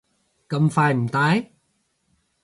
[0.49, 1.51] 咁快唔戴？